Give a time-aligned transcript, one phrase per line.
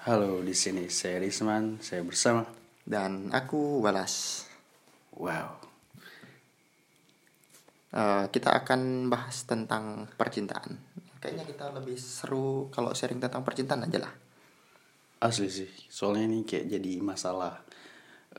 [0.00, 2.48] Halo, di sini saya Risman, saya bersama.
[2.80, 4.48] Dan aku Walas.
[5.12, 5.60] Wow.
[7.92, 10.80] Eh, kita akan bahas tentang percintaan.
[11.20, 14.12] Kayaknya kita lebih seru kalau sharing tentang percintaan aja lah.
[15.20, 17.60] Asli sih, soalnya ini kayak jadi masalah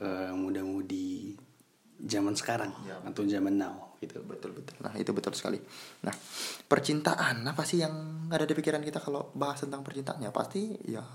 [0.02, 1.38] eh, muda-mudi
[2.02, 2.98] zaman sekarang Ya.
[3.06, 4.18] atau zaman now gitu.
[4.26, 4.82] Betul betul.
[4.82, 5.62] Nah itu betul sekali.
[6.02, 6.16] Nah
[6.66, 10.34] percintaan apa sih yang ada di pikiran kita kalau bahas tentang percintaannya?
[10.34, 11.06] Pasti ya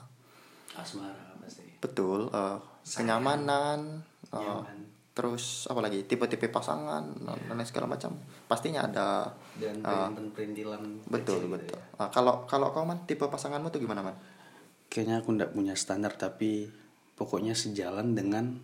[0.76, 1.64] Asmara pasti.
[1.78, 2.28] betul.
[2.28, 2.96] eh, Sayang.
[3.18, 3.80] kenyamanan.
[4.26, 4.78] eh, Nyaman.
[5.10, 8.12] terus apa lagi tipe-tipe pasangan dan lain segala macam.
[8.44, 9.32] Pastinya ada.
[9.56, 11.78] Dan eh, perintilan betul kecil gitu betul.
[11.78, 11.84] ya.
[11.96, 14.16] Nah, kalau kalau kau man tipe pasanganmu tuh gimana man?
[14.86, 16.68] Kayaknya aku ndak punya standar tapi
[17.14, 18.60] pokoknya sejalan dengan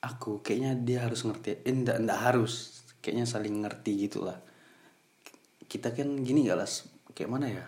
[0.00, 0.40] aku.
[0.40, 1.60] Kayaknya dia harus ngerti.
[1.60, 2.80] Eh, ndak ndak harus.
[2.98, 4.38] Kayaknya saling ngerti gitu lah.
[5.64, 6.88] Kita kan gini gak las?
[7.12, 7.64] Kayak mana ya?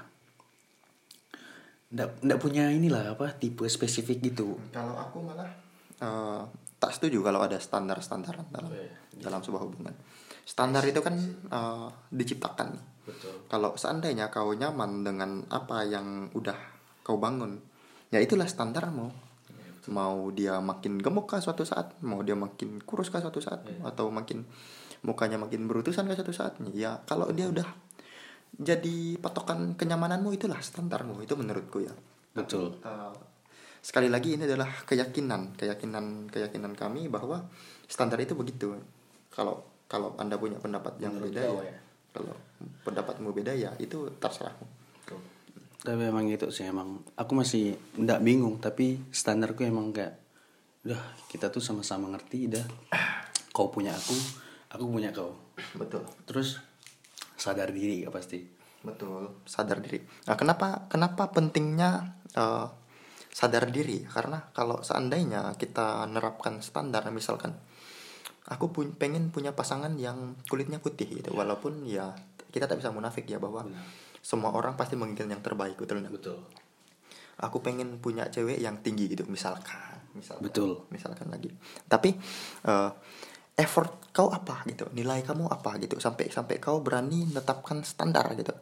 [1.91, 4.59] Ndak ndak punya inilah apa tipe spesifik gitu.
[4.71, 5.51] Kalau aku malah
[5.99, 6.41] eh,
[6.79, 8.95] tak setuju kalau ada standar-standaran dalam Oh, iya.
[9.19, 9.95] dalam sebuah hubungan.
[10.47, 11.19] Standar itu kan
[11.51, 12.69] eh, diciptakan.
[12.79, 12.85] nih.
[13.11, 13.35] Betul.
[13.51, 16.55] Kalau seandainya kau nyaman dengan apa yang udah
[17.03, 17.59] kau bangun,
[18.15, 19.11] ya itulah standarmu.
[19.91, 24.13] Mau dia makin gemuk kah suatu saat, mau dia makin kurus kah suatu saat, atau
[24.13, 24.47] makin
[25.03, 27.65] mukanya makin berutusan kah suatu saat, ya kalau dia udah
[28.61, 31.25] jadi patokan kenyamananmu itulah standarmu.
[31.25, 31.97] Itu menurutku ya.
[32.37, 32.77] Betul.
[32.85, 33.09] Uh,
[33.81, 35.57] sekali lagi ini adalah keyakinan.
[35.57, 37.49] Keyakinan keyakinan kami bahwa
[37.89, 38.77] standar itu begitu.
[39.33, 41.79] Kalau kalau anda punya pendapat yang Menurut beda ya, ya?
[42.13, 42.35] kalau
[42.87, 44.67] pendapatmu beda ya itu terserahmu
[45.81, 50.21] Tapi emang gitu sih emang aku masih ndak bingung tapi standarku emang kayak
[50.85, 51.01] udah
[51.33, 52.67] kita tuh sama-sama ngerti dah.
[53.51, 54.15] Kau punya aku
[54.71, 55.33] aku punya kau.
[55.81, 56.05] Betul.
[56.29, 56.61] Terus
[57.41, 58.45] sadar diri ya pasti.
[58.85, 60.05] Betul sadar diri.
[60.29, 62.69] Nah kenapa kenapa pentingnya uh,
[63.33, 64.05] sadar diri?
[64.05, 67.57] Karena kalau seandainya kita nerapkan standar misalkan
[68.45, 71.33] aku pun pengen punya pasangan yang kulitnya putih gitu.
[71.33, 72.13] Walaupun ya
[72.53, 73.65] kita tak bisa munafik ya bahwa
[74.21, 76.13] semua orang pasti menginginkan yang terbaik betul nggak?
[76.13, 76.39] betul.
[77.41, 79.25] Aku pengen punya cewek yang tinggi gitu.
[79.25, 80.71] Misalkan misalkan Betul.
[80.91, 81.51] misalkan lagi.
[81.87, 82.11] Tapi
[82.67, 82.91] eh,
[83.61, 84.89] effort kau apa gitu?
[84.97, 86.01] Nilai kamu apa gitu?
[86.01, 88.57] Sampai sampai kau berani menetapkan standar gitu.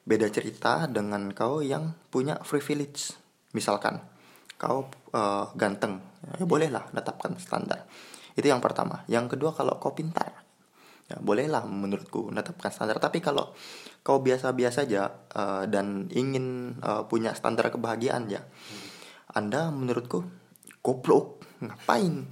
[0.00, 3.12] Beda cerita dengan kau yang punya privilege.
[3.52, 4.00] Misalkan
[4.56, 6.00] kau eh, ganteng.
[6.40, 7.84] Ya bolehlah menetapkan standar.
[8.32, 9.04] Itu yang pertama.
[9.06, 10.48] Yang kedua kalau kau pintar
[11.10, 12.96] ya bolehlah menurutku menetapkan standar.
[12.96, 13.52] Tapi kalau
[14.00, 18.40] kau biasa-biasa aja eh, dan ingin eh, punya standar kebahagiaan ya
[19.34, 20.26] anda menurutku
[20.82, 21.42] goblok.
[21.60, 22.26] Ngapain?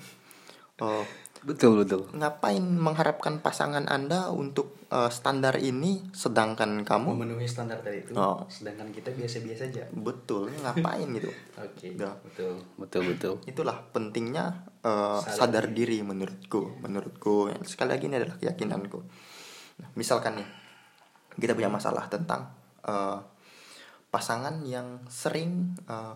[0.78, 1.04] Eh,
[1.42, 2.02] betul betul.
[2.10, 7.14] Ngapain mengharapkan pasangan anda untuk eh, standar ini sedangkan kamu?
[7.14, 8.12] Memenuhi standar tadi itu.
[8.14, 8.42] Oh.
[8.48, 9.84] sedangkan kita biasa-biasa aja.
[9.92, 10.50] Betul.
[10.62, 11.30] Ngapain gitu?
[11.62, 12.10] Oke Ya.
[12.24, 12.58] betul.
[12.76, 13.34] Betul betul.
[13.46, 16.02] Itulah pentingnya eh, Sadar sadar diri.
[16.02, 17.50] menurutku menurutku.
[17.62, 18.98] Sekali lagi ini adalah keyakinanku.
[19.78, 20.48] Nah, misalkan nih
[21.38, 22.50] kita punya masalah tentang
[22.82, 23.18] eh,
[24.08, 26.14] pasangan yang sering eh,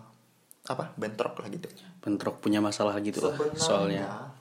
[0.63, 1.67] apa bentrok lah gitu.
[1.99, 4.31] Bentrok punya masalah gitu lah soalnya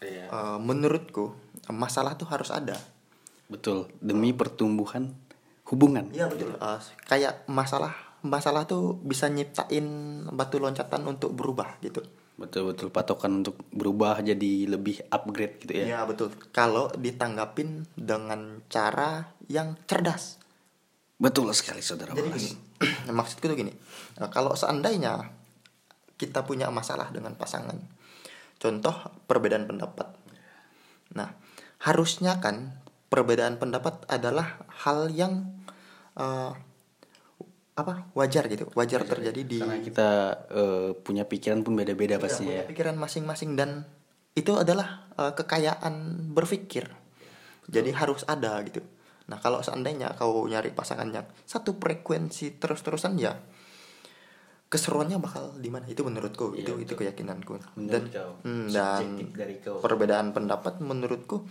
[0.00, 1.34] iya eh, menurutku
[1.68, 2.76] masalah tuh harus ada
[3.46, 5.12] betul demi pertumbuhan
[5.64, 6.52] hubungan Iya betul.
[6.52, 9.84] Eh, kayak masalah masalah tuh bisa nyiptain
[10.28, 12.02] batu loncatan untuk berubah gitu.
[12.34, 16.30] betul betul patokan untuk berubah jadi lebih upgrade gitu ya Iya betul.
[16.50, 20.38] Kalau ditanggapin dengan cara yang cerdas.
[21.16, 22.50] betul sekali saudara Jadi gini,
[23.18, 23.74] maksudku tuh gini.
[24.16, 25.18] eh, kalau seandainya
[26.14, 27.74] kita punya masalah dengan pasangan,
[28.58, 28.94] contoh
[29.30, 30.14] perbedaan pendapat.
[31.14, 31.34] Nah,
[31.82, 35.62] harusnya kan perbedaan pendapat adalah hal yang
[36.18, 36.52] eh,
[37.78, 40.08] apa wajar gitu, wajar terjadi di karena kita
[40.50, 43.86] eh, punya pikiran pun beda-beda Iya, punya ya pikiran masing-masing dan
[44.34, 46.90] itu adalah eh, kekayaan berpikir.
[47.68, 48.82] Jadi harus ada gitu.
[49.28, 53.36] Nah, kalau seandainya kau nyari pasangan yang satu frekuensi terus-terusan ya
[54.68, 55.88] keseruannya bakal di mana?
[55.88, 56.96] Itu menurutku, Iya, itu itu betul.
[57.08, 57.52] keyakinanku.
[57.80, 59.80] Menurut dan kau, hmm, dan dari kau.
[59.80, 61.48] perbedaan pendapat menurutku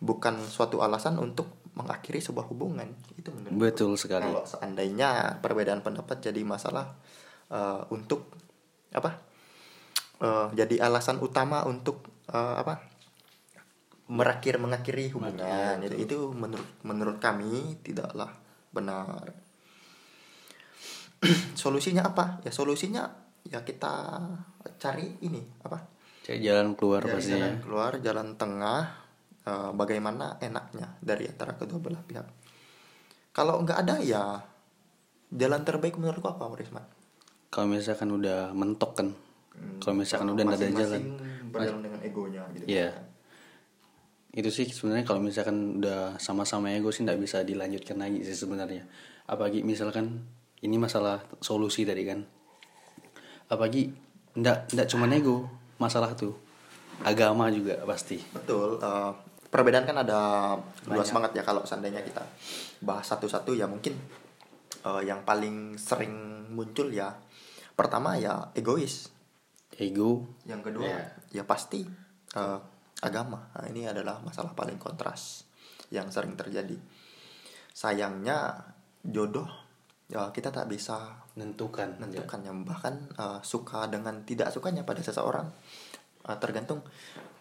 [0.00, 2.88] bukan suatu alasan untuk mengakhiri sebuah hubungan.
[3.20, 3.60] Itu menurutku.
[3.60, 6.96] betul sekali Kalau seandainya perbedaan pendapat jadi masalah
[7.52, 8.32] eh, untuk
[8.96, 9.20] apa?
[10.24, 12.00] Eh, jadi alasan utama untuk
[12.32, 12.80] eh, apa?
[14.08, 15.40] Merakhir mengakhiri hubungan.
[15.40, 18.32] Mengakhiri, itu, itu menurut menurut kami tidaklah
[18.72, 19.32] benar.
[21.60, 22.40] solusinya apa?
[22.44, 23.04] Ya solusinya
[23.44, 24.20] ya kita
[24.80, 25.92] cari ini apa?
[26.24, 28.82] cari jalan keluar Dari pastinya jalan keluar, jalan tengah,
[29.44, 32.26] eh, bagaimana enaknya dari antara kedua belah pihak.
[33.36, 34.40] Kalau nggak ada ya
[35.28, 36.86] jalan terbaik menurutku apa, Risman?
[37.54, 39.08] kalau misalkan udah mentok kan
[39.78, 41.02] kalau misalkan udah nggak ada jalan
[41.54, 42.90] berjalan dengan egonya gitu Iya.
[44.34, 48.82] Itu sih sebenarnya kalau misalkan udah sama-sama ego sih nggak bisa dilanjutkan lagi sih sebenarnya.
[49.30, 50.26] Apalagi misalkan
[50.62, 52.22] ini masalah solusi tadi kan.
[53.48, 53.90] Apalagi
[54.34, 55.46] ndak ndak cuma ego
[55.78, 56.34] masalah tuh.
[57.02, 58.22] Agama juga pasti.
[58.30, 58.78] Betul.
[58.78, 59.12] eh,
[59.50, 60.20] perbedaan kan ada
[60.90, 62.22] luas banget ya kalau seandainya kita
[62.82, 63.94] bahas satu-satu ya mungkin
[64.82, 67.10] eh, yang paling sering muncul ya
[67.74, 69.10] pertama ya egois.
[69.74, 71.02] Ego Yang kedua Iya.
[71.34, 71.82] ya pasti
[72.34, 72.58] eh,
[73.02, 73.50] agama.
[73.58, 75.42] Nah, ini adalah masalah paling kontras
[75.90, 76.78] yang sering terjadi.
[77.74, 78.54] Sayangnya
[79.02, 79.50] jodoh
[80.14, 81.98] ya kita tak bisa menentukan.
[81.98, 85.50] menentukan yang bahkan eh, suka dengan tidak sukanya pada seseorang
[86.30, 86.86] eh, tergantung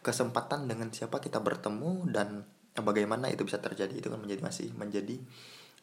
[0.01, 2.41] kesempatan dengan siapa kita bertemu dan
[2.73, 5.15] bagaimana itu bisa terjadi itu kan menjadi masih menjadi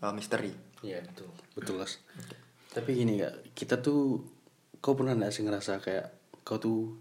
[0.02, 0.50] eh, misteri
[0.80, 1.28] Iya betul.
[1.54, 2.00] Betul Las.
[2.72, 4.24] Tapi gini kak, kita tuh
[4.80, 6.06] kau pernah nggak sih ngerasa kayak
[6.42, 6.96] kau tuh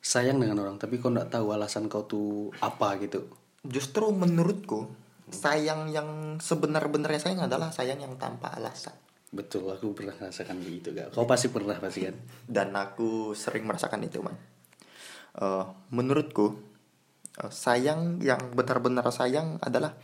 [0.00, 3.28] sayang dengan orang tapi kau nggak tahu alasan kau tuh apa gitu.
[3.60, 4.88] justru menurutku
[5.28, 8.96] sayang yang sebenar-benarnya sayang adalah sayang yang tanpa alasan
[9.30, 11.14] Betul, aku pernah merasakan gitu kak.
[11.14, 12.18] Kau pasti pernah pasti kan?
[12.58, 14.34] dan aku sering merasakan itu man
[15.30, 16.58] Eh, menurutku
[17.38, 19.94] eh, sayang yang benar-benar sayang adalah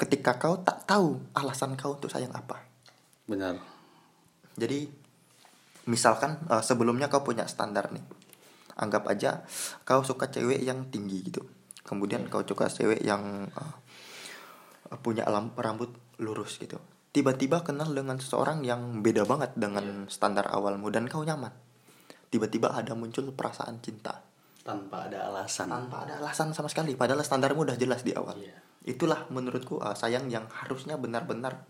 [0.00, 2.64] ketika kau tak tahu alasan kau untuk sayang apa
[3.28, 3.60] Benar.
[4.56, 4.88] Jadi
[5.84, 8.04] misalkan eh, sebelumnya kau punya standar nih.
[8.80, 9.44] Anggap aja
[9.84, 11.44] kau suka cewek yang tinggi gitu.
[11.84, 13.74] Kemudian kau suka cewek yang eh,
[15.04, 15.28] punya
[15.60, 15.92] rambut
[16.24, 16.80] lurus gitu.
[17.14, 21.54] Tiba-tiba kenal dengan seseorang yang beda banget dengan standar awalmu dan kau nyaman.
[22.26, 24.18] Tiba-tiba ada muncul perasaan cinta
[24.66, 25.70] Tanpa ada alasan.
[25.70, 28.34] tanpa ada alasan sama sekali padahal standarmu udah jelas di awal.
[28.34, 28.58] Iya.
[28.82, 31.62] Itulah menurutku eh, sayang yang harusnya benar-benar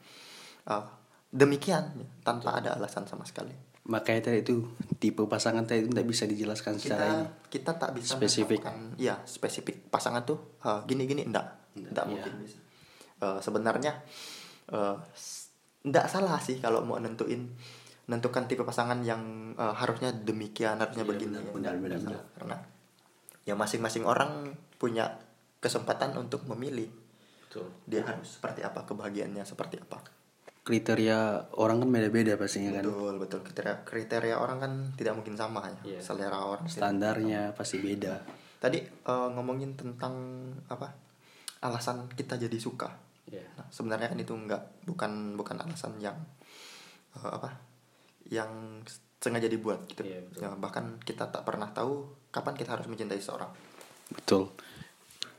[0.64, 0.85] eh,
[1.29, 1.93] demikian
[2.25, 3.52] tanpa ada alasan sama sekali.
[3.85, 4.64] Makanya tadi itu
[4.97, 7.25] tipe pasangan tadi itu tidak bisa dijelaskan secara kita ini.
[7.52, 8.64] kita tak bisa Spesifik.
[8.97, 11.44] iya spesifik pasangan tuh eh, gini gini enggak
[11.76, 12.12] enggak iya.
[12.17, 12.56] mungkin bisa
[13.14, 13.93] Eh, sebenarnya
[14.66, 15.52] eh, s-
[15.82, 17.44] enggak salah sih kalau mau nentuin
[18.05, 19.20] nentukan tipe pasangan yang
[19.55, 22.22] eh, harusnya demikian harusnya Iya, begini benar, benar, benar, benar.
[22.34, 22.56] karena
[23.44, 25.20] ya masing-masing orang punya
[25.58, 26.88] kesempatan untuk memilih
[27.44, 27.69] Betul.
[27.84, 30.00] dia harus seperti apa kebahagiaannya seperti apa
[30.64, 32.81] Kriteria orang kan beda-beda pastinya kan.
[32.81, 36.00] betul betul kriteria kriteria orang kan tidak mungkin sama ya Iya.
[36.00, 38.25] selera orang tidak Standarnya pasti beda.
[38.56, 40.16] Tadi eh, ngomongin tentang
[40.64, 40.88] apa?
[41.61, 42.88] Alasan kita jadi suka.
[43.25, 43.44] Iya.
[43.56, 46.17] Nah, sebenarnya kan itu enggak bukan bukan alasan yang
[47.17, 47.50] eh, apa?
[48.29, 48.50] Yang
[49.21, 50.05] sengaja dibuat gitu.
[50.05, 50.41] Iya, betul.
[50.44, 53.49] Ya, bahkan kita tak pernah tahu kapan kita harus mencintai seseorang.
[54.12, 54.53] Betul.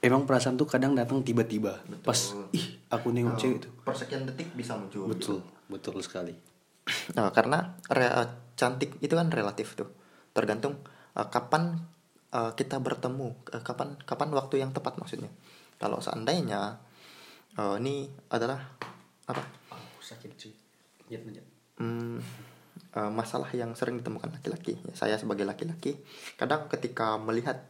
[0.01, 1.81] Emang perasaan tuh kadang datang tiba-tiba.
[2.01, 2.17] Pas
[2.53, 3.69] ih aku nengok Eh, cewek itu.
[3.85, 5.05] Persekian detik bisa muncul.
[5.09, 5.39] Betul,
[5.69, 6.33] betul sekali.
[7.17, 9.89] Nah, karena re- eh, cantik itu kan relatif tuh.
[10.33, 10.81] Tergantung
[11.17, 11.77] eh, kapan
[12.29, 15.29] eh, kita bertemu, eh, kapan kapan waktu yang tepat maksudnya.
[15.81, 16.77] Kalau seandainya
[17.55, 18.59] eh, ini adalah
[19.25, 19.43] apa?
[19.71, 20.53] Aku sakit cuy.
[21.77, 22.17] Hmm,
[22.95, 24.77] eh, masalah yang sering ditemukan laki-laki.
[24.81, 25.99] Ya, saya sebagai laki-laki,
[26.35, 27.65] kadang ketika melihat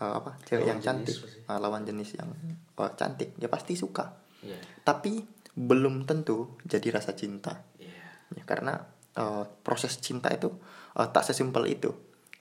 [0.00, 1.38] eh, apa cewek Lawan yang cantik, pasti.
[1.44, 2.30] eh, lawan jenis yang
[2.78, 4.14] eh, cantik, ya pasti suka.
[4.44, 4.58] Iya.
[4.84, 5.22] Tapi
[5.54, 7.62] belum tentu jadi rasa cinta.
[7.78, 7.94] Iya.
[8.34, 8.84] Ya, karena
[9.14, 10.50] eh, proses cinta itu
[10.98, 11.94] eh, tak sesimpel itu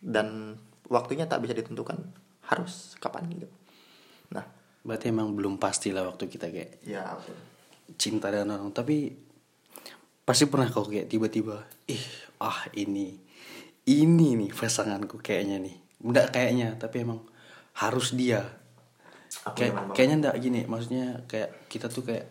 [0.04, 0.60] dan
[0.92, 1.96] waktunya tak bisa ditentukan
[2.52, 3.48] harus kapan gitu.
[4.36, 4.44] Nah,
[4.84, 7.16] Berarti emang belum pasti lah waktu kita kayak ya
[7.96, 8.76] cinta dengan orang.
[8.76, 9.16] Tapi
[10.24, 12.04] pasti pernah kau kayak tiba-tiba ih
[12.40, 13.16] ah ini
[13.88, 15.76] ini nih pasanganku kayaknya nih.
[16.04, 17.24] Enggak kayaknya tapi emang
[17.80, 18.44] harus dia.
[19.48, 22.28] Aku kayak kayaknya enggak gini maksudnya kayak kita tuh kayak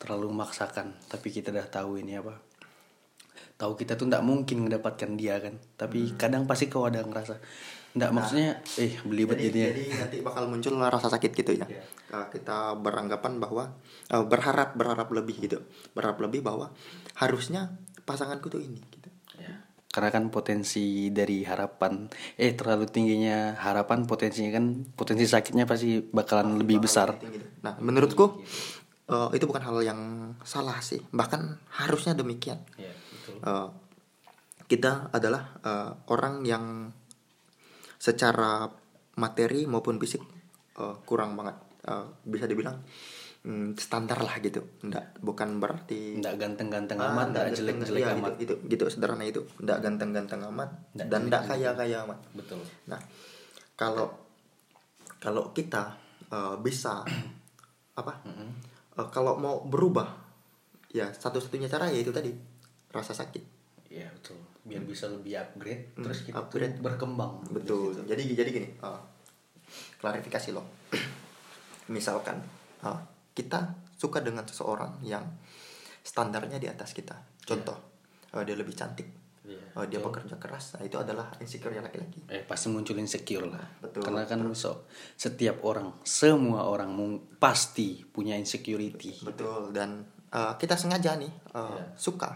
[0.00, 2.40] terlalu memaksakan tapi kita udah tahu ini apa.
[3.60, 5.60] Tahu kita tuh enggak mungkin mendapatkan dia kan.
[5.76, 7.36] Tapi kadang pasti kau ada ngerasa
[7.98, 11.66] enggak maksudnya eh belibet jadi, jadinya jadi nanti bakal muncul rasa sakit gitu ya.
[11.66, 11.82] Iya.
[12.14, 13.74] Eh, kita beranggapan bahwa
[14.06, 15.58] eh, berharap berharap lebih gitu,
[15.98, 16.70] berharap lebih bahwa
[17.18, 17.74] harusnya
[18.06, 19.10] pasanganku tuh ini gitu.
[19.36, 19.66] Ya.
[19.90, 22.06] Karena kan potensi dari harapan
[22.38, 27.18] eh terlalu tingginya harapan potensinya kan potensi sakitnya pasti bakalan lebih besar.
[27.18, 27.42] Tinggi.
[27.66, 28.46] Nah, menurutku
[29.10, 30.00] eh, itu bukan hal yang
[30.46, 32.62] salah sih, bahkan harusnya demikian.
[32.78, 33.42] Ya, betul.
[33.42, 33.68] Eh,
[34.68, 36.94] kita adalah eh, orang yang
[37.98, 38.70] secara
[39.14, 40.22] materi maupun fisik
[40.78, 42.84] eh, kurang banget Eh, bisa dibilang
[43.48, 48.12] mm, standar lah gitu ndak bukan berarti Enggak ganteng-ganteng Ah, amat, enggak ndak jelek-jelek iya,
[48.12, 48.32] amat.
[48.36, 52.60] gitu, gitu, gitu sederhana itu ndak ganteng-ganteng amat Ndak dan ndak kaya-kaya amat Betul.
[52.92, 53.00] Nah,
[53.72, 54.12] kalau
[55.16, 55.96] kalau kita
[56.28, 57.00] eh, bisa
[58.00, 58.12] apa?
[58.26, 60.12] eh, kalau mau berubah,
[60.92, 62.34] ya satu-satunya cara yaitu tadi
[62.92, 63.42] rasa sakit.
[63.88, 64.36] Iya, betul.
[64.68, 66.76] Biar bisa lebih upgrade Hmm, terus kita tuh upgrade.
[66.78, 67.40] berkembang.
[67.48, 67.96] Betul.
[67.96, 68.02] Gitu.
[68.04, 69.00] jadi jadi gini uh,
[69.98, 70.68] klarifikasi loh.
[71.94, 72.36] Misalkan
[72.84, 73.00] uh,
[73.32, 75.24] kita suka dengan seseorang yang
[76.04, 77.16] standarnya di atas kita.
[77.42, 77.76] Contoh
[78.36, 79.08] uh, dia lebih cantik.
[79.48, 80.12] Iya, uh, dia betul.
[80.12, 80.76] bekerja keras.
[80.76, 82.20] Nah itu adalah insecure laki-laki.
[82.28, 83.64] Eh pasti muncul insecure lah.
[83.80, 84.84] Betul, karena kan so,
[85.16, 86.92] setiap orang semua orang
[87.40, 89.24] pasti punya insecurity.
[89.24, 90.04] Betul dan
[90.36, 91.84] uh, kita sengaja nih uh, Iya.
[91.96, 92.30] suka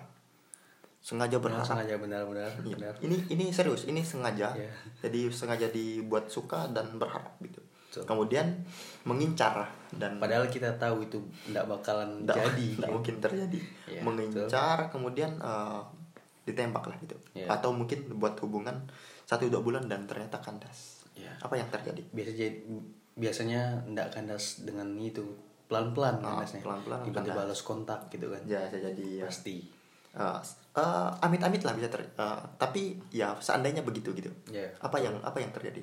[1.02, 2.72] sengaja Benar, berharap sengaja benar-benar Iya.
[2.72, 4.54] benar Ini ini serius, ini sengaja.
[4.54, 4.70] Iya.
[5.00, 7.58] Jadi sengaja dibuat suka dan berharap gitu.
[7.58, 8.06] Betul.
[8.06, 8.46] Kemudian
[9.02, 12.94] mengincar dan padahal kita tahu itu tidak bakalan nggak- jadi nggak gitu.
[12.94, 13.60] mungkin terjadi.
[13.86, 15.80] Iya, mengincar kemudian eh,
[16.42, 17.16] ditembak lah gitu.
[17.34, 17.46] Iya.
[17.48, 18.86] Atau mungkin buat hubungan
[19.24, 21.02] satu dua bulan dan ternyata kandas.
[21.12, 21.34] Iya.
[21.36, 22.00] Apa yang terjadi?
[22.08, 22.58] biasa jadi
[23.12, 25.20] biasanya ndak kandas dengan itu
[25.66, 27.36] pelan-pelan Ah, kandasnya pelan-pelan tiba-tiba kandas.
[27.44, 29.24] balas kontak gitu kan Ya, jadi ya.
[29.26, 29.68] pasti
[30.12, 30.40] Eh,
[30.74, 32.04] eh, amit-amit lah bisa ter.
[32.04, 34.28] eh, tapi ya seandainya begitu gitu.
[34.46, 35.80] ya Apa yang apa yang terjadi?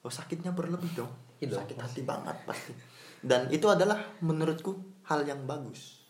[0.00, 1.12] Oh sakitnya berlebih dong.
[1.38, 2.72] Iya dong, Sakit hati banget pasti.
[3.20, 6.02] Dan itu adalah menurutku hal yang bagus.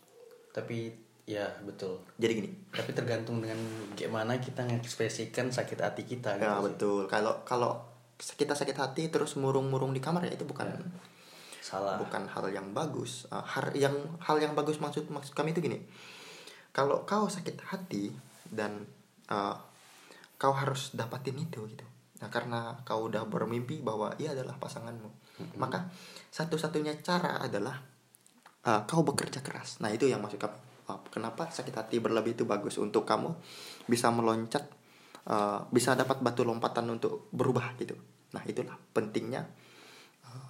[0.51, 0.87] tapi
[1.27, 2.49] ya betul Jadi gini.
[2.71, 3.59] tapi tergantung dengan
[3.91, 6.63] gimana kita mengekspresikan sakit hati kita gitu Ya sih.
[6.63, 7.01] betul.
[7.05, 7.83] Kalau kalau
[8.15, 10.71] kita sakit hati terus murung-murung di kamar ya itu bukan
[11.65, 13.25] salah bukan hal yang bagus.
[13.33, 15.81] Eh, har yang hal yang bagus maksud maksud kami itu gini.
[16.69, 18.13] Kalau kau sakit hati
[18.53, 18.85] dan
[19.33, 19.55] eh,
[20.37, 21.85] kau harus dapatin itu gitu.
[22.21, 25.09] Nah, karena kau udah bermimpi bahwa ia adalah pasanganmu.
[25.59, 25.91] Maka
[26.31, 27.81] satu-satunya cara adalah
[28.61, 29.81] eh, kau bekerja keras.
[29.81, 30.57] Nah, itu yang maksud kami.
[30.85, 33.33] Eh, kenapa sakit hati berlebih itu bagus untuk kamu
[33.89, 34.63] bisa meloncat
[35.25, 37.97] eh, bisa dapat batu lompatan untuk berubah gitu.
[38.37, 39.64] Nah, itulah pentingnya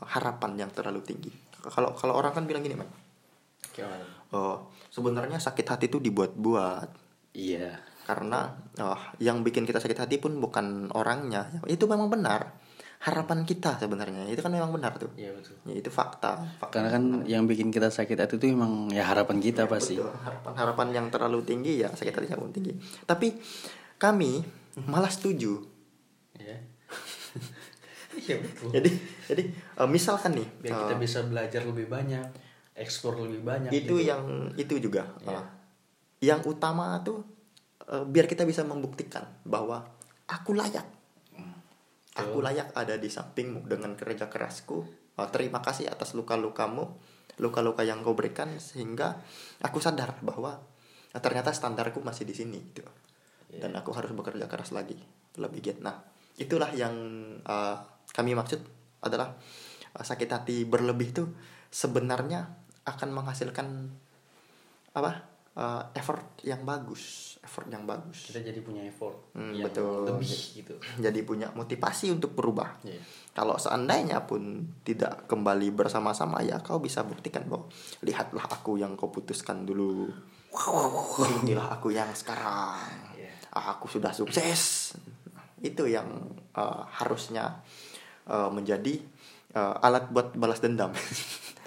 [0.06, 1.32] harapan yang terlalu tinggi.
[1.66, 2.86] Kalau kalau orang kan bilang gini, man,
[4.32, 6.90] oh, sebenarnya sakit hati itu dibuat-buat
[7.34, 7.76] iya
[8.06, 11.50] karena oh, yang bikin kita sakit hati pun bukan orangnya.
[11.66, 12.54] Itu memang benar.
[12.96, 15.12] Harapan kita sebenarnya itu kan memang benar tuh.
[15.14, 16.42] iya betul Ya, itu fakta.
[16.58, 16.74] fakta.
[16.74, 20.88] karena kan yang bikin kita sakit hati itu emang ya harapan kita pasti Betul, harapan-harapan
[20.96, 22.74] yang terlalu tinggi ya sakit hatinya pun tinggi.
[23.06, 23.36] Tapi
[23.98, 24.42] kami
[24.90, 25.60] malah setuju.
[26.40, 26.58] ya
[28.18, 28.90] iya betul Jadi
[29.28, 32.28] jadi eh, misalkan nih biar eh, kita bisa belajar lebih banyak
[32.76, 34.04] eksplor lebih banyak itu gitu.
[34.04, 35.40] yang itu juga Iya.
[35.40, 35.46] uh,
[36.20, 37.24] yang utama tuh
[37.88, 39.84] uh, biar kita bisa membuktikan bahwa
[40.28, 40.84] aku layak
[42.16, 44.84] aku layak ada di sampingmu dengan kerja kerasku
[45.16, 46.92] Uh, terima kasih atas luka-lukamu
[47.40, 49.16] luka-luka yang kau berikan sehingga
[49.64, 50.60] aku sadar bahwa
[51.16, 52.84] uh, ternyata standarku masih di sini gitu
[53.48, 53.64] Iya.
[53.64, 55.00] dan aku harus bekerja keras lagi
[55.40, 56.04] lebih giat nah
[56.36, 56.92] itulah yang
[57.48, 57.80] uh,
[58.16, 58.64] kami maksud
[59.04, 59.36] adalah
[59.92, 61.24] uh, sakit hati berlebih itu
[61.68, 62.48] sebenarnya
[62.88, 63.68] akan menghasilkan
[64.96, 65.12] apa
[65.54, 70.08] uh, effort yang bagus effort yang bagus kita jadi punya effort Hmm, yang betul.
[70.08, 70.74] lebih gitu
[71.06, 73.04] jadi punya motivasi untuk berubah Iya.
[73.36, 77.68] kalau seandainya pun tidak kembali bersama-sama ya kau bisa buktikan bahwa
[78.02, 80.08] lihatlah aku yang kau putuskan dulu
[81.44, 82.80] inilah aku yang sekarang
[83.20, 83.36] Iya.
[83.52, 84.96] aku sudah sukses
[85.60, 86.08] itu yang
[86.56, 87.60] uh, harusnya
[88.26, 89.00] uh, menjadi
[89.52, 90.92] uh, alat buat balas dendam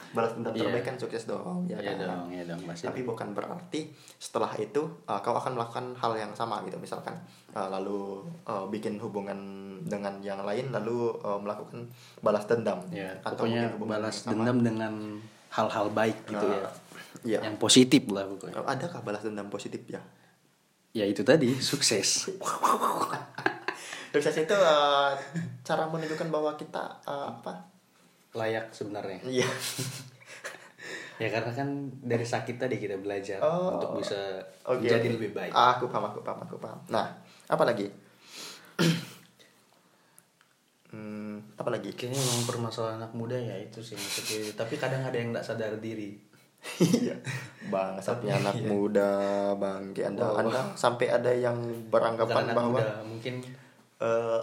[0.09, 0.65] balas dendam Iya.
[0.65, 1.97] terbaik kan sukses dong ya Iya kan?
[2.01, 2.85] dong, iya dong pasti.
[2.85, 7.13] tapi bukan berarti setelah itu uh, kau akan melakukan hal yang sama gitu misalkan
[7.53, 9.37] uh, lalu uh, bikin hubungan
[9.81, 11.87] dengan yang lain lalu uh, melakukan
[12.19, 14.33] balas dendam ya, atau pokoknya balas sama.
[14.35, 14.93] dendam dengan
[15.51, 16.69] hal-hal baik gitu Uh, ya.
[17.25, 17.39] iya.
[17.45, 18.65] Yang positif lah pokoknya.
[18.65, 20.01] Adakah balas dendam positif ya
[20.91, 22.27] Ya itu tadi sukses.
[24.11, 25.13] sukses itu uh,
[25.61, 27.53] cara menunjukkan bahwa kita uh, apa
[28.33, 29.19] Layak sebenarnya.
[29.25, 29.49] iya
[31.19, 33.75] Ya karena kan dari sakit tadi kita belajar Oh.
[33.75, 35.19] untuk bisa Oke, jadi oke.
[35.19, 35.51] lebih baik.
[35.51, 36.79] Ah, aku paham, aku paham, aku paham.
[36.87, 37.11] Nah,
[37.51, 37.91] apa lagi?
[40.95, 41.91] hmm, apa lagi?
[41.93, 44.55] Kayaknya memang permasalahan anak muda ya itu sih maksudnya.
[44.55, 46.15] Tapi kadang ada yang nggak sadar diri.
[46.79, 47.15] Iya.
[47.67, 48.67] Bangsatnya anak Iya.
[48.71, 49.11] muda,
[49.55, 50.43] bangke Anda, wah.
[50.43, 51.55] Anda sampai ada yang
[51.87, 53.43] beranggapan bahwa muda, mungkin
[53.99, 54.43] eh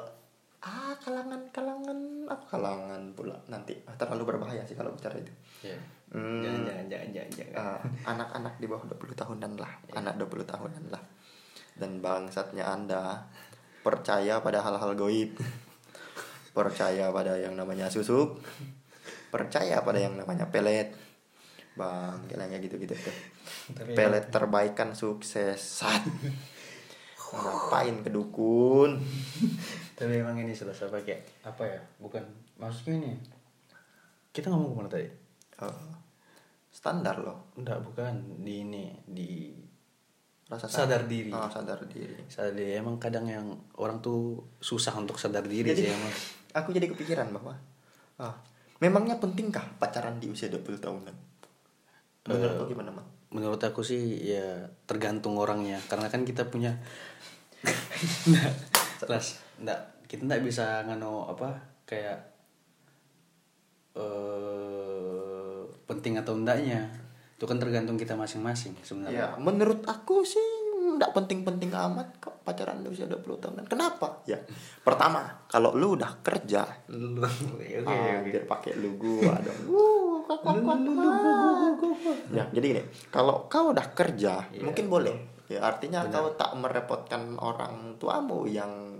[0.65, 5.29] ah kalangan kalangan apa kalangan pula nanti Ah, terlalu berbahaya sih kalau bicara itu.
[5.61, 5.77] ya.
[6.09, 6.41] Hmm.
[6.41, 7.31] Jangan jangan jangan jangan.
[7.37, 7.53] jangan.
[7.53, 11.03] Eh, anak-anak di bawah 20 tahunan lah, anak 20 tahunan lah.
[11.75, 13.29] Dan bangsatnya Anda
[13.83, 15.37] percaya pada hal-hal goib.
[16.55, 18.39] Percaya pada yang namanya susuk.
[19.29, 20.95] Percaya pada yang namanya pelet.
[21.75, 23.15] Bang, kayaknya gitu-gitu tuh.
[23.75, 25.83] Tapi Pelet terbaik kan sukses.
[27.35, 28.99] Ngapain ke dukun?
[29.97, 31.79] Tapi emang ini selesai pakai apa ya?
[31.99, 32.23] Bukan
[32.59, 33.13] maksudnya ini.
[34.31, 35.07] Kita ngomong ke mana tadi?
[35.63, 35.87] Eh,
[36.71, 37.51] standar loh.
[37.55, 39.29] Enggak, bukan di ini di
[40.45, 41.33] rasa Sadar diri.
[41.33, 43.49] Ah, sadar diri sadar diri emang kadang yang
[43.81, 46.13] orang tuh susah untuk sadar diri jadi sih emang
[46.61, 47.57] aku jadi kepikiran bahwa
[48.21, 48.35] ah,
[48.77, 51.15] memangnya pentingkah pacaran di usia 20 tahunan
[52.29, 53.07] menurut Eh, kau gimana Mak?
[53.35, 55.83] Menurut aku sih ya tergantung orangnya.
[55.91, 56.79] Karena kan kita punya
[59.11, 62.31] Las, nggak kita nggak bisa ngano apa kayak
[63.99, 66.87] eh penting atau enggaknya.
[67.35, 70.64] Itu kan tergantung kita masing-masing Ya, sebenarnya menurut aku sih
[70.95, 73.65] nggak penting-penting amat kok pacaran di usia 20 tahunan.
[73.65, 74.21] Kenapa?
[74.29, 74.37] Ya,
[74.85, 79.59] pertama, kalau lu udah kerja, oke ah, biar pakai lu gua dong.
[79.73, 80.21] Uh.
[82.33, 85.15] Ya, jadi gini, kalau kau udah kerja, Iya, mungkin boleh.
[85.45, 88.97] Ya, artinya kau tak merepotkan orang tuamu yang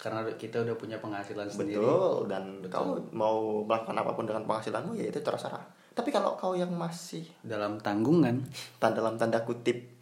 [0.00, 4.96] karena kita udah punya penghasilan sendiri betul dan kau mau melakukan apa pun dengan penghasilanmu
[4.96, 5.60] ya itu terserah.
[5.92, 8.40] Tapi kalau kau yang masih dalam tanggungan
[8.80, 10.00] tan dalam tanda kutip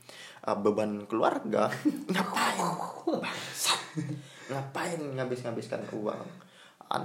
[0.48, 1.68] uh, beban keluarga?
[2.12, 2.64] Ngapain?
[4.48, 6.24] Ngapain ngabis-ngabiskan uang?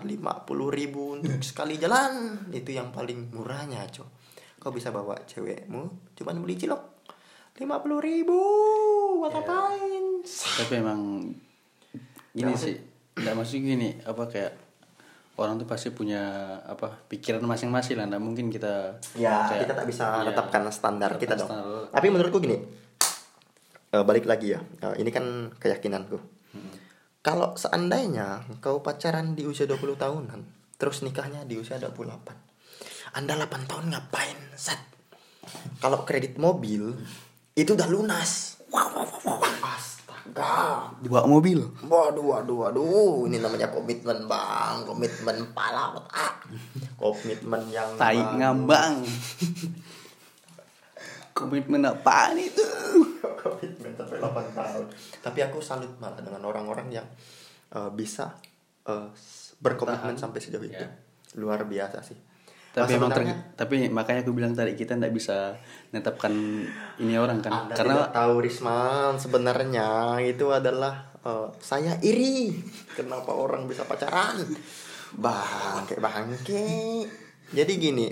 [0.08, 2.40] Lima puluh ribu untuk sekali jalan.
[2.56, 4.08] Itu yang paling murahnya cow
[4.64, 6.96] kau bisa bawa cewekmu cuman beli cilok.
[7.60, 8.34] lima puluh ribu
[9.22, 11.30] buat ngapain tapi emang
[12.34, 12.74] gini sih
[13.14, 14.54] nggak maksud gini apa kayak
[15.38, 18.08] orang tuh pasti punya apa pikiran masing-masing lah.
[18.10, 21.50] Nggak mungkin kita ya kayak- kita tak bisa iya, tetapkan standar kita dong.
[21.52, 21.92] standar.
[21.92, 22.58] tapi menurutku gini
[23.94, 24.60] eh, balik lagi ya.
[24.60, 26.18] Eh, ini kan keyakinanku.
[27.24, 30.40] Kalau seandainya kau pacaran di usia 20 tahunan
[30.76, 34.76] terus nikahnya di usia 28 anda 8 tahun ngapain set
[35.80, 36.96] kalau kredit mobil
[37.54, 38.58] itu udah lunas.
[39.62, 40.90] Astaga.
[41.04, 41.62] Dibawa mobil?
[41.86, 46.48] Waduh, waduh, waduh, ini namanya komitmen bang, komitmen pala otak,
[46.98, 49.06] komitmen yang tai ngambang.
[51.34, 52.62] Komitmen apaan itu
[54.24, 54.86] 8 tahun.
[55.20, 57.08] Tapi aku salut malah dengan orang-orang yang
[57.72, 58.32] eh, bisa
[58.84, 59.08] eh,
[59.60, 60.24] berkomitmen Bertahan.
[60.30, 60.80] sampai sejauh itu.
[60.80, 60.90] Ya.
[61.36, 62.16] Luar biasa sih.
[62.74, 65.54] tapi emang ter- tapi makanya aku bilang tadi kita nggak bisa
[65.94, 66.34] netapkan
[66.98, 69.90] ini orang kan Anda karena tidak tahu Risman sebenarnya
[70.26, 72.50] itu adalah eh, saya iri
[72.98, 74.42] kenapa orang bisa pacaran
[75.14, 76.66] bangke bangke
[77.54, 78.10] jadi gini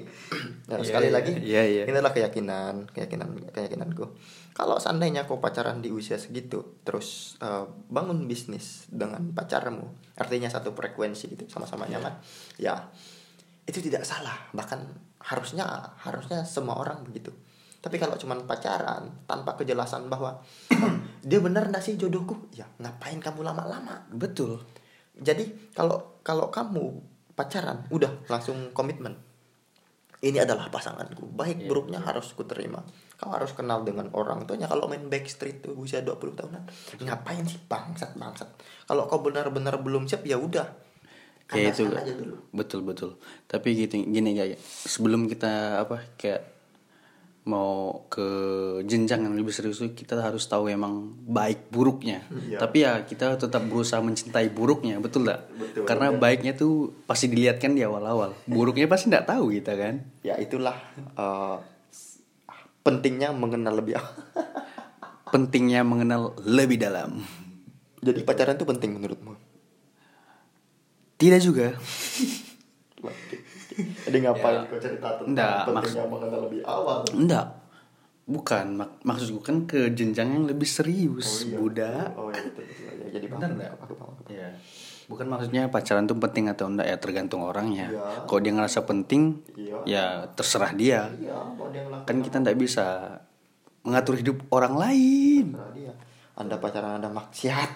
[0.69, 1.83] nah, Iya, sekali iya, lagi iya, iya.
[1.89, 4.05] ini adalah keyakinan keyakinan keyakinanku.
[4.51, 10.71] Kalau seandainya kau pacaran di usia segitu terus eh, bangun bisnis dengan pacarmu artinya satu
[10.71, 11.97] frekuensi gitu sama-sama Iya.
[11.97, 12.13] nyaman
[12.61, 12.75] ya
[13.65, 14.37] itu tidak salah.
[14.53, 14.79] Bahkan
[15.21, 15.65] harusnya
[16.01, 17.29] harusnya semua orang begitu.
[17.81, 20.37] Tapi kalau cuman pacaran tanpa kejelasan bahwa
[20.77, 20.93] "Oh,
[21.29, 22.53] dia benar nggak sih jodohku?
[22.53, 24.05] Ya ngapain kamu lama-lama?
[24.13, 24.61] Betul.
[25.17, 27.01] Jadi kalau kalau kamu
[27.33, 29.15] pacaran udah langsung komitmen
[30.21, 31.33] ini adalah pasanganku.
[31.33, 32.85] Baik Iya, buruknya harus ku terima
[33.17, 34.65] kau harus kenal dengan orang tuanya.
[34.65, 36.63] Kalau main backstreet tuh usia 20 tahunan
[37.05, 37.61] ngapain sih?
[37.65, 38.49] Bangsat bangsat.
[38.85, 40.65] Kalau kau benar-benar belum siap ya udah.
[41.45, 42.35] Kayak itu kandaskan aja dulu.
[42.55, 43.11] betul betul.
[43.45, 46.60] Tapi gitu gini kayak sebelum kita apa kayak
[47.41, 48.27] mau ke
[48.85, 52.21] jenjang yang lebih serius itu kita harus tahu emang baik buruknya.
[52.29, 52.61] Iya.
[52.61, 55.41] tapi ya kita tetap berusaha mencintai buruknya betul nggak?
[55.57, 56.21] Betul, karena betul.
[56.21, 56.73] baiknya tuh
[57.09, 58.37] pasti dilihat kan di awal-awal.
[58.45, 60.05] Buruknya pasti nggak tahu kita kan?
[60.21, 60.77] Ya itulah
[61.17, 61.57] eh,
[62.85, 63.97] pentingnya mengenal lebih
[65.33, 67.25] pentingnya mengenal lebih dalam.
[68.05, 69.33] Jadi pacaran itu penting menurutmu?
[71.17, 71.73] Tidak juga
[74.03, 74.67] jadi ngapain Ya.
[74.67, 77.47] kau cerita tentang Nggak, pentingnya mengenal lebih awal enggak
[78.23, 81.57] bukan mak maksudku kan ke jenjang yang lebih serius iya.
[81.57, 83.71] budak oh iya betul betul ya, jadi paham nggak?
[83.75, 84.31] aku paham, aku paham.
[84.31, 84.49] Ya.
[85.05, 87.91] Bukan maksudnya pacaran tuh penting atau enggak ya tergantung orangnya.
[87.91, 88.23] Iya.
[88.23, 89.77] Kalau dia ngerasa penting, Iya.
[89.83, 91.11] ya terserah dia.
[91.11, 92.85] iya mau dia ngelakuin Kan kita nggak bisa
[93.83, 95.45] mengatur hidup orang lain.
[95.51, 95.91] terserah dia
[96.33, 97.69] anda pacaran anda maksiat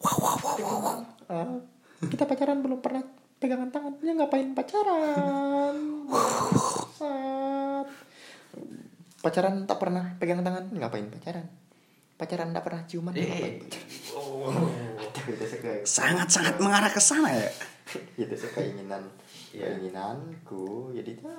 [0.00, 0.98] wow wow wow wow, wow.
[1.28, 1.60] Ah,
[2.02, 3.04] kita pacaran belum pernah
[3.42, 5.76] pegangan tangan ya ngapain pacaran
[9.18, 11.46] pacaran tak pernah pegang tangan ngapain pacaran
[12.14, 13.22] pacaran tak pernah ciuman Eh.
[13.22, 17.50] ngapain pacaran sih kayak- Sangat-sangat mengarah ke sana ya.
[18.16, 19.02] itu sih keinginan
[19.52, 19.68] Iya.
[19.68, 21.34] keinginanku jadi ya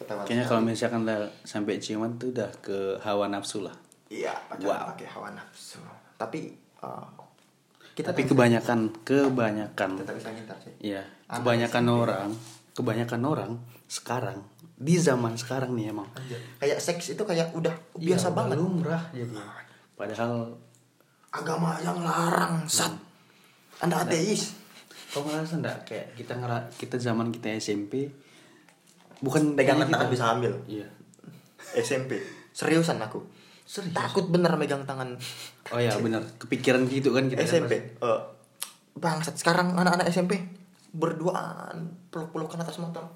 [0.00, 3.76] Kayaknya kalau misalkan lah sampai ciuman tuh udah ke hawa nafsu lah.
[4.08, 4.90] iya pacaran Wow.
[4.90, 5.78] pakai hawa nafsu
[6.16, 7.04] tapi uh,
[8.00, 10.72] kita Tapi kebanyakan, kebanyakan, kita bisa ngintar sih.
[10.80, 12.00] Ya Anak kebanyakan SMP.
[12.00, 12.28] orang,
[12.72, 13.52] kebanyakan orang
[13.86, 14.38] sekarang
[14.74, 16.08] di zaman sekarang nih emang.
[16.56, 18.56] Kayak seks itu kayak udah biasa Iya, banget.
[18.56, 19.36] lumrah jadi.
[19.92, 20.32] Padahal
[21.30, 22.96] agama yang larang sat.
[23.78, 24.56] Anda ateis.
[25.10, 28.06] Kau ngerasa enggak kayak kita ngera kita zaman kita SMP
[29.18, 30.86] bukan pegangan tangan bisa hamil Iya.
[31.76, 33.18] SMP seriusan aku
[33.70, 33.94] Serius?
[33.94, 35.14] takut bener megang tangan
[35.70, 37.38] Oh ya benar, kepikiran gitu kan kita.
[37.38, 38.20] kan, SMP eh,
[38.98, 40.42] bangsat sekarang anak-anak SMP
[40.90, 43.06] berduaan peluk-pelukan atas motor.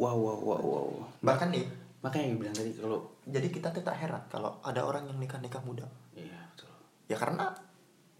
[0.00, 0.88] Wow wow wow wow.
[1.20, 1.68] bahkan nih
[2.00, 5.36] Makanya yang bilang tadi kalau jadi kita tuh tak heran kalau ada orang yang nikah
[5.36, 5.84] nikah muda
[6.16, 6.72] iya betul.
[7.04, 7.52] ya karena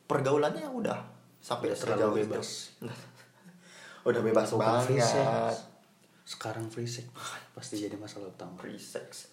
[0.05, 1.01] pergaulannya udah
[1.41, 2.29] sampai Udah terlalu itu.
[2.29, 2.49] bebas.
[4.09, 5.65] udah bebas Bukan free banget sex.
[6.29, 7.09] Sekarang free sex
[7.57, 8.53] pasti jadi masalah utama.
[8.61, 9.33] free sex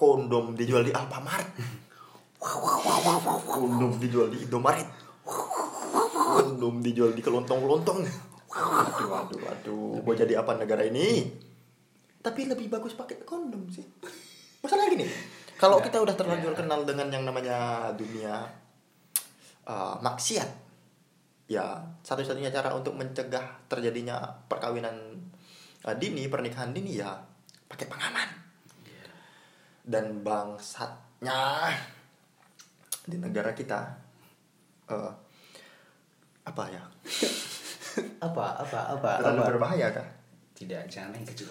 [0.00, 1.52] kondom dijual di Alfamart.
[3.44, 4.88] Kondom dijual di Indomaret.
[6.16, 8.00] Kondom dijual di kelontong-kelontong.
[8.50, 11.28] Aduh aduh aduh mau jadi apa negara ini?
[12.24, 13.84] Tapi lebih bagus pakai kondom sih.
[14.64, 15.04] Masalah gini
[15.60, 18.48] kalau kita udah terlanjur kenal dengan yang namanya dunia
[19.68, 20.48] uh, maksiat
[21.52, 25.20] ya satu-satunya cara untuk mencegah terjadinya perkawinan
[25.84, 27.12] uh, dini pernikahan dini ya
[27.68, 28.39] pakai pengaman
[29.84, 31.72] dan bangsatnya
[33.06, 33.80] di negara kita
[34.90, 35.12] eh,
[36.46, 36.82] apa ya?
[38.22, 39.50] Apa apa apa terlalu apa?
[39.50, 40.06] berbahaya kah?
[40.54, 41.50] Tidak jangan yang kecil.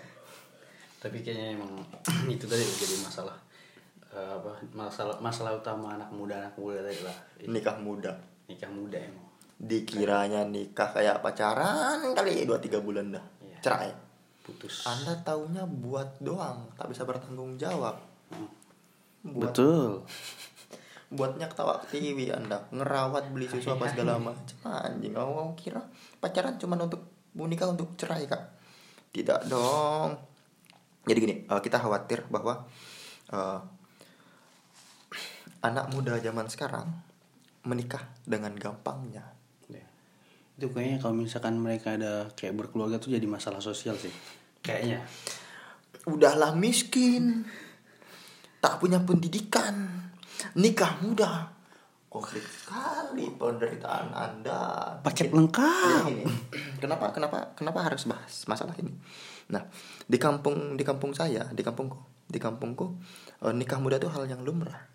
[1.02, 1.68] Tapi kayaknya emang
[2.34, 3.36] itu tadi jadi masalah
[4.08, 7.16] eh, apa masalah masalah utama anak muda anak muda tadi lah.
[7.44, 8.12] Nikah muda.
[8.48, 9.26] Nikah muda emang.
[9.60, 13.24] Dikiranya nikah kayak pacaran kali dua tiga bulan dah.
[13.44, 13.58] Iya.
[13.60, 13.92] cerai
[14.44, 14.84] putus.
[14.84, 17.96] Anda taunya buat doang tak bisa bertanggung jawab.
[19.24, 20.04] Buat betul.
[21.16, 24.56] Buatnya ketawa ke TV anda ngerawat beli susu apa segala macam.
[24.68, 25.80] Anjing kamu kira.
[26.20, 28.42] Pacaran cuma untuk mau nikah untuk cerai kak.
[29.14, 30.18] Tidak dong.
[31.08, 32.66] Jadi gini eh, kita khawatir bahwa
[33.32, 33.60] eh,
[35.64, 36.92] anak muda zaman sekarang
[37.64, 39.24] menikah dengan gampangnya.
[39.24, 39.33] Ya.
[40.54, 44.12] Itu kayaknya kalau misalkan mereka ada kayak berkeluarga tuh jadi masalah sosial sih.
[44.62, 45.02] Kayaknya.
[46.06, 47.42] Udahlah miskin.
[48.62, 50.06] Tak punya pendidikan.
[50.54, 51.50] Nikah muda.
[52.06, 54.94] Konflik sekali penderitaan anda.
[55.02, 56.06] Paket lengkap.
[56.06, 56.22] Gini,
[56.78, 58.94] kenapa kenapa kenapa harus bahas masalah ini?
[59.50, 59.66] Nah
[60.06, 61.98] di kampung di kampung saya di kampungku
[62.30, 62.94] di kampungku
[63.42, 64.93] eh, nikah muda itu hal yang lumrah.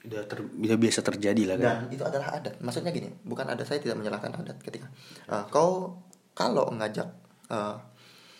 [0.00, 3.60] Udah ter, udah biasa terjadi lah kan dan itu adalah adat maksudnya gini bukan ada
[3.62, 4.88] saya tidak menyalahkan adat ketika
[5.26, 5.92] eh, kau
[6.32, 7.04] kalau ngajak
[7.46, 7.76] eh,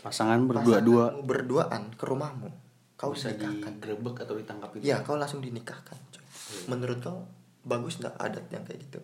[0.01, 2.49] pasangan berdua-dua berduaan ke rumahmu
[2.95, 5.97] kau bisa nikahkan digerebek atau ditangkap itu Ya, kau langsung dinikahkan.
[6.11, 6.25] coy.
[6.67, 7.25] Menurut kau
[7.63, 9.01] bagus nggak adat yang kayak gitu?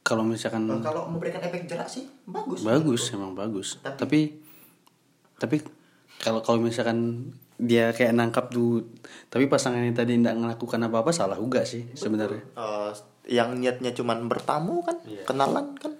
[0.00, 2.62] kalau misalkan Eh, Kalau memberikan efek jerak sih bagus.
[2.62, 3.14] bagus menurutku.
[3.14, 4.20] emang bagus Tapi- tapi
[5.36, 5.56] tapi
[6.18, 8.86] kalau kalau misalkan dia kayak nangkap tuh
[9.28, 12.90] tapi pasangannya tadi tidak melakukan apa-apa salah juga sih sebenarnya Eh,
[13.28, 15.26] yang niatnya cuman bertamu kan, Iya.
[15.28, 15.92] kenalan kan,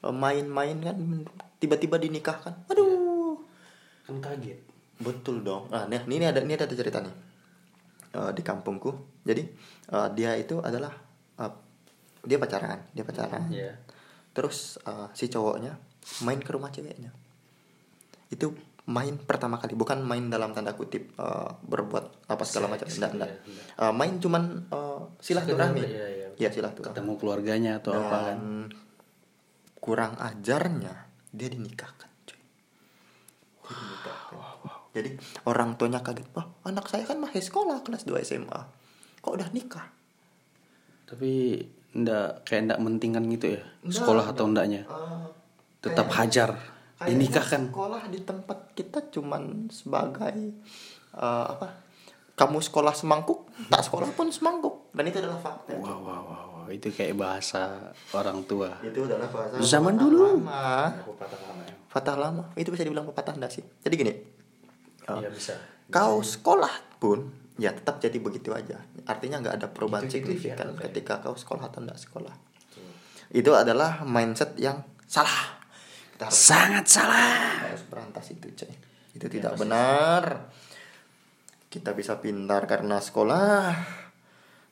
[0.00, 0.96] eh, main-main kan,
[1.60, 2.54] tiba-tiba dinikahkan.
[2.72, 3.36] Aduh,
[4.08, 4.56] kan kaget
[4.96, 5.68] betul dong.
[5.68, 7.12] Nah, nih, ini ada ini ada cerita nih
[8.14, 8.94] Eh, di kampungku.
[9.26, 9.42] Jadi
[9.90, 10.94] eh, dia itu adalah
[11.42, 11.52] eh,
[12.22, 13.50] dia pacaran, dia pacaran.
[13.50, 13.74] ya
[14.34, 15.78] Terus uh, si cowoknya
[16.26, 17.14] main ke rumah ceweknya.
[18.34, 18.50] Itu
[18.84, 22.84] main pertama kali, bukan main dalam tanda kutip uh, berbuat apa segala macam.
[22.84, 23.30] Enggak, enggak.
[23.30, 23.66] ya, enggak.
[23.80, 25.80] Uh, main cuman uh, silaturahmi.
[25.80, 26.26] Iya, iya.
[26.36, 26.92] Ya, silaturahmi.
[26.92, 28.42] ketemu keluarganya atau apa kan Dan
[29.80, 30.94] kurang ajarnya
[31.32, 32.40] dia dinikahkan, cuy.
[33.64, 34.32] Dia dinikahkan.
[34.94, 35.10] Jadi
[35.48, 38.60] orang tuanya kaget, "Wah, anak saya kan masih sekolah kelas 2 SMA.
[39.24, 39.94] Kok udah nikah?"
[41.04, 41.60] tapi
[41.94, 45.30] ndak kayak ndak mentingkan gitu ya Nggak, sekolah atau ndaknya Uh,
[45.78, 46.50] tetap kayaknya- hajar
[46.94, 47.62] Kayaknya dinikahkan.
[47.68, 50.36] sekolah di tempat kita cuman sebagai
[51.12, 51.82] eh, apa
[52.34, 54.90] kamu sekolah semangkuk tak sekolah pun semangkuk.
[54.90, 55.74] Dan itu adalah fakta.
[55.74, 56.66] Wow wow wow, wow.
[56.66, 58.74] itu kayak bahasa orang tua.
[58.80, 60.38] Itu adalah bahasa Zaman dulu.
[60.42, 60.90] lama.
[60.90, 61.74] ya.
[61.90, 62.44] patah lama.
[62.54, 63.62] Itu bisa dibilang pepatah enggak sih?
[63.82, 64.12] Jadi gini.
[65.04, 65.54] Eh, Iya bisa.
[65.86, 68.82] kau sekolah pun ya tetap jadi begitu aja.
[69.06, 70.90] Artinya nggak ada perubahan ya, signifikan oke.
[70.90, 72.34] ketika kau sekolah atau enggak sekolah.
[73.30, 75.53] Itu adalah mindset yang salah
[76.24, 77.32] kita harus sangat salah.
[77.62, 78.72] harus berantas itu coy.
[79.12, 80.48] Itu tidak benar.
[81.66, 83.74] Kita bisa pintar karena sekolah.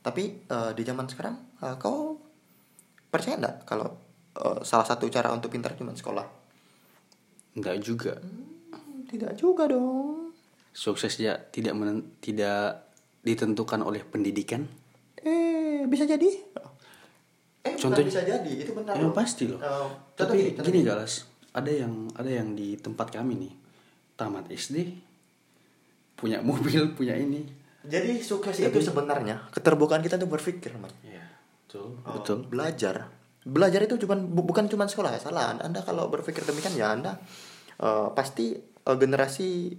[0.01, 2.19] Tapi eh, di zaman sekarang eh, kau
[3.07, 3.93] percaya enggak kalau
[4.35, 6.27] eh, salah satu cara untuk pintar cuma sekolah?
[7.55, 8.17] Nggak juga.
[8.17, 10.33] Hmm, tidak juga dong.
[10.71, 12.89] Sukses ya tidak menen- tidak
[13.21, 14.65] ditentukan oleh pendidikan?
[15.19, 16.27] Eh bisa jadi.
[17.63, 19.13] Eh Contohnya- bisa jadi itu benar loh.
[19.13, 19.61] pasti loh.
[19.61, 20.83] Contoh Tapi contoh gini.
[20.83, 23.53] Galas, ada yang ada yang di tempat kami nih
[24.15, 24.77] tamat SD
[26.15, 27.43] punya mobil punya ini.
[27.83, 31.27] jadi sukses itu sebenarnya keterbukaan kita untuk berpikir man Iya,
[31.67, 31.99] betul.
[32.01, 32.47] Oh, Betul.
[32.47, 33.11] belajar
[33.43, 37.19] belajar itu cuman bu- bukan cuma sekolah salah anda, kalau berpikir demikian ya anda
[37.77, 39.75] eh, pasti eh, generasi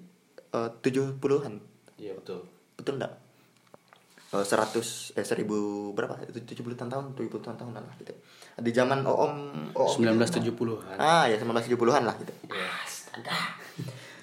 [0.51, 1.53] eh, 70-an
[1.95, 2.43] Iya betul.
[2.75, 3.22] betul enggak
[4.35, 5.45] 100 eh 1000
[5.91, 8.13] berapa itu 70 tahun 70 tahun tahunan lah gitu
[8.55, 9.33] di zaman Oom
[9.71, 10.97] Oom 1970-an.
[10.97, 13.37] ah ya 1970-an lah gitu Astaga.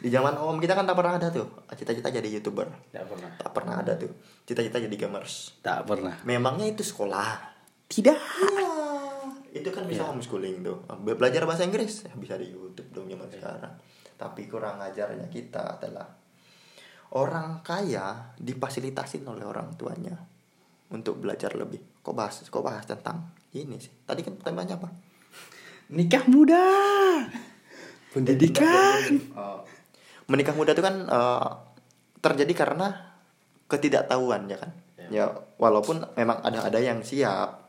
[0.01, 3.31] di zaman Om kita kan tak pernah ada tuh cita-cita jadi youtuber Tidak pernah.
[3.37, 4.11] tak pernah ada tuh
[4.43, 6.19] cita-cita jadi gamers Tak pernah.
[6.25, 7.37] memangnya itu sekolah
[7.87, 8.19] Tidak.
[8.19, 8.71] Iya.
[9.53, 13.27] itu kan bisa homeschooling tuh Be- belajar bahasa Inggris ya bisa di YouTube dong zaman
[13.27, 13.75] sekarang
[14.15, 16.07] tapi kurang ajarnya kita adalah
[17.17, 20.15] orang kaya difasilitasin oleh orang tuanya
[20.91, 25.11] untuk belajar lebih kok bahas kok bahas tentang ini sih tadi kan temanya apa
[25.91, 26.63] Nikah muda.
[28.15, 29.19] Pendidikan.
[29.35, 29.63] Oh.
[30.31, 31.51] menikah muda itu kan eh,
[32.23, 33.19] terjadi karena
[33.67, 34.71] ketidaktahuan ya kan
[35.11, 35.27] ya
[35.59, 37.60] walaupun memang ada ada yang siap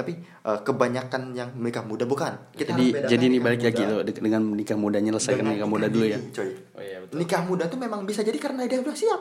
[0.00, 2.32] tapi eh, kebanyakan yang menikah muda bukan?
[2.50, 5.86] Kita Jadi jadi ini balik lagi loh de- dengan nikah muda nyelesaikan dengan nikah muda
[5.86, 6.18] dulu ya.
[6.32, 6.50] coy.
[6.72, 9.20] Oh iya nikah muda tuh memang bisa jadi karena dia udah siap.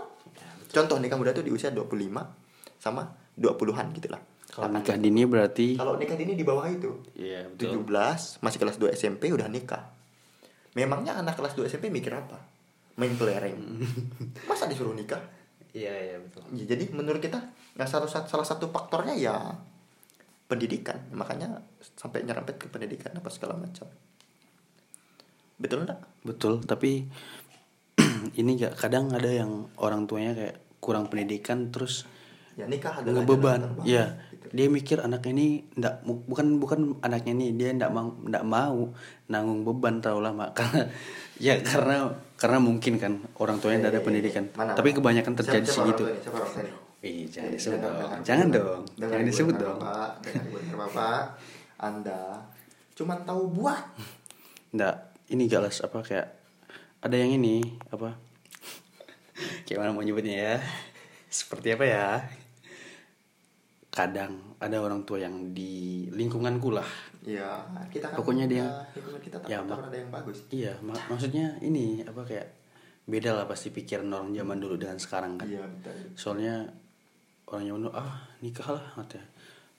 [0.69, 1.91] Contoh nikah muda tuh di usia 25
[2.77, 3.03] sama
[3.35, 4.21] 20-an gitu lah.
[4.49, 7.85] Kalau nikah dini berarti kalau nikah dini di bawah itu Iya betul.
[7.85, 9.93] 17 masih kelas 2 SMP udah nikah.
[10.73, 12.39] Memangnya anak kelas 2 SMP mikir apa?
[12.95, 13.55] Main kelereng
[14.49, 15.21] masa disuruh nikah?
[15.69, 16.41] Iya iya betul.
[16.51, 17.37] Ya, jadi menurut kita
[17.77, 19.37] nah salah, salah satu faktornya ya
[20.49, 21.62] pendidikan makanya
[21.95, 23.85] sampai nyerempet ke pendidikan apa segala macam
[25.55, 27.07] betul enggak Betul, tapi
[28.39, 32.03] ini gak kadang ada yang orang tuanya kayak kurang pendidikan terus
[32.55, 33.59] ya nikah adalah ngebeban.
[33.88, 34.19] Iya.
[34.35, 34.45] gitu.
[34.51, 35.47] Dia mikir anaknya ini
[35.79, 38.91] ndak bukan bukan anaknya ini dia ndak mau ndak mau
[39.27, 40.91] nanggung beban terlalu lama karena
[41.39, 44.43] ya karena karena mungkin kan orang tuanya ndak ada Eh, pendidikan.
[44.59, 46.71] mana, tapi kebanyakan terjadi siapa ini?
[46.99, 48.12] Ih, jangan disebut dengar- dong.
[48.21, 48.81] Jangan dengar- dong.
[48.97, 49.79] Jangan ibu, disebut dong.
[49.79, 51.21] Bapak, ibu, dengar bapak
[51.77, 52.21] anda
[52.91, 53.83] cuman tahu buat
[54.69, 54.95] Nggak,
[55.29, 56.27] ini galas apa kayak
[56.99, 58.19] ada yang ini apa?
[59.63, 60.55] kayak mana mau nyebutnya ya?
[61.25, 62.07] Seperti apa ya?
[63.89, 66.88] Kadang ada orang tua yang di lingkunganku lah.
[67.21, 71.51] ya kita kan Pokoknya dia- ya, kita ya, mak- ada yang bagus Iya, mak- maksudnya
[71.59, 72.47] ini apa kayak
[73.05, 75.45] beda lah pasti pikiran orang zaman dulu dengan sekarang kan.
[75.45, 76.63] iya betul Soalnya
[77.49, 79.27] orang zaman dulu ah nikah lah katanya.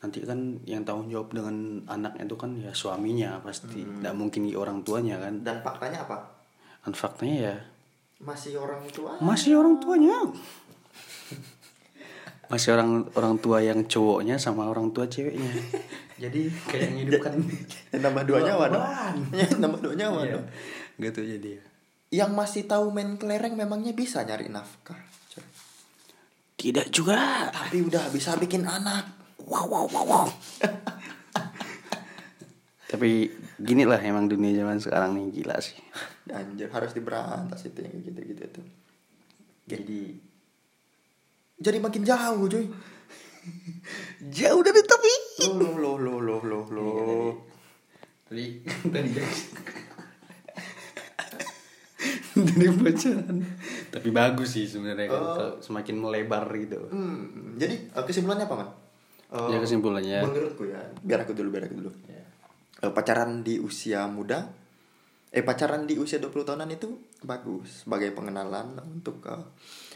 [0.00, 1.54] Nanti kan yang tanggung jawab dengan
[1.86, 3.84] anaknya itu kan ya suaminya pasti.
[3.84, 5.40] Nggak mungkin di orang tuanya kan.
[5.40, 6.18] dan faktanya apa
[6.80, 7.56] Dan faktanya ya
[8.20, 10.12] masih orang tua masih orang tuanya.
[12.50, 15.46] Masih orang orang tua yang cowoknya sama orang tua ceweknya.
[16.22, 17.32] Jadi kayak menghidupkan
[17.94, 18.84] Ya, nambah dua nyawa dong
[19.32, 20.32] ya, nambah dua nyawa Iya.
[20.36, 20.46] dong
[21.00, 21.50] Gitu jadi.
[22.10, 24.98] yang masih tahu main kelereng memangnya bisa nyari nafkah.
[26.60, 27.48] Tidak juga.
[27.48, 29.16] tapi udah bisa bikin anak
[29.48, 30.28] Wow wow wow wow.
[32.86, 35.80] Tapi gini lah emang dunia zaman sekarang nih gila sih.
[36.30, 38.66] anjir harus diberantas itu yang gitu gitu tuh
[39.66, 40.14] jadi
[41.58, 42.70] jadi makin jauh cuy
[44.30, 45.12] Jauh dari tapi.
[45.58, 47.50] loh loh loh loh loh loh
[48.30, 49.34] Tadi tadi dari
[52.78, 53.42] pacaran.
[53.90, 55.34] Tapi bagus sih sebenarnya kan Oh.
[55.34, 56.78] kalau semakin melebar gitu.
[56.84, 58.70] hmm, jadi eh, kesimpulannya apa man
[59.28, 60.18] Eh, Ya, kesimpulannya.
[60.20, 62.22] menurutku ya biar aku dulu biar aku dulu Ya.
[62.80, 64.50] Eh, pacaran di usia muda
[65.28, 69.42] eh pacaran di usia 20 tahunan itu bagus sebagai pengenalan untuk eh,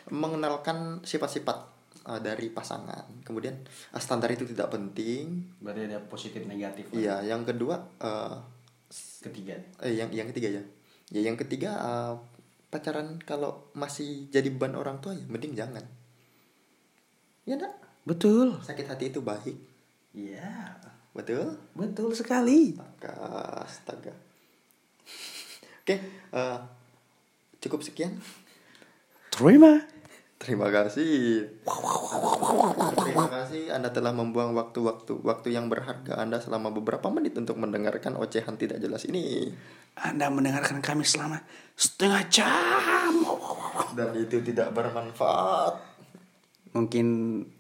[0.09, 1.59] mengenalkan sifat-sifat
[2.05, 6.87] eh, dari pasangan kemudian eh, standar itu tidak penting Berarti ada positif negatif.
[6.93, 8.37] iya yang kedua eh,
[9.21, 9.57] Ketiga.
[9.81, 10.63] eh yang yang ketiga ya
[11.11, 12.15] ya yang ketiga eh,
[12.75, 15.87] pacaran kalau masih jadi beban orang tua ya mending jangan
[17.47, 17.71] ya enggak
[18.03, 18.59] Betul.
[18.61, 19.55] sakit hati itu baik
[20.11, 20.75] Iya.
[21.11, 22.75] betul Betul sekali.
[22.75, 23.15] astaga
[23.63, 24.15] astaga
[25.81, 25.97] oke
[26.35, 26.59] eh,
[27.61, 28.19] cukup sekian
[29.31, 29.94] Terima.
[30.45, 31.49] Terima kasih
[33.01, 38.21] terima kasih anda telah membuang waktu-waktu waktu yang berharga anda selama beberapa menit untuk mendengarkan
[38.21, 39.49] ocehan tidak jelas ini
[39.95, 41.39] Anda mendengarkan kami selama
[41.79, 43.15] setengah jam.
[43.95, 45.95] dan itu tidak bermanfaat
[46.75, 47.07] Mungkin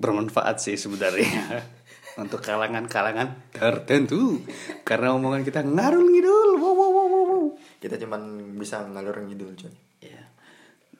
[0.02, 1.62] bermanfaat sih sebenarnya
[2.22, 4.42] untuk kalangan-kalangan tertentu
[4.82, 6.58] karena omongan kita ngarul ngidul.
[6.58, 7.44] Wow, wow, wow, wow, wow.
[7.78, 9.70] kita cuman bisa ngalur ngidul coy
[10.02, 10.34] Ya.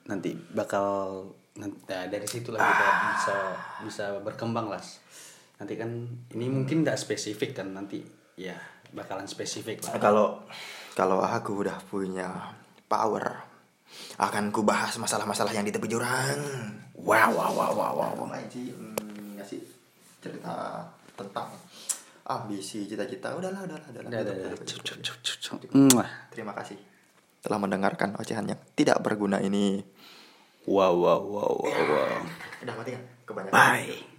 [0.07, 1.27] Nanti bakal
[1.59, 3.37] nah, dari situlah kita bisa
[3.87, 4.83] bisa berkembang lah.
[5.55, 5.89] Nanti kan
[6.35, 8.03] ini mungkin tidak spesifik kan nanti
[8.35, 8.55] ya
[8.91, 9.99] bakalan spesifik lah.
[9.99, 10.43] kalau
[10.95, 12.55] kalau aku udah punya
[12.87, 13.55] power
[14.19, 16.39] akan ku bahas masalah-masalah yang di tepi jurang.
[16.95, 18.25] Wow, wow, wow, wow, wow.
[18.27, 19.61] main sih hmm, ngasih
[20.19, 20.83] cerita
[21.15, 21.51] tentang
[22.27, 23.35] ambisi cita-cita?
[23.35, 24.09] Udahlah udahlah udahlah.
[24.09, 26.09] Udah, udah, udah.
[26.31, 26.79] terima kasih.
[27.45, 29.79] Telah mendengarkan ocehan yang tidak berguna ini
[30.65, 32.19] wow wow wow wow, wow.
[32.65, 33.03] Udah mati kan?
[33.25, 33.53] Kebanyakan.
[33.53, 34.14] bye